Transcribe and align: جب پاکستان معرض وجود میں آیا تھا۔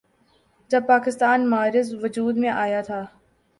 جب 0.71 0.87
پاکستان 0.87 1.49
معرض 1.49 1.93
وجود 2.03 2.37
میں 2.37 2.49
آیا 2.49 2.81
تھا۔ 2.81 3.05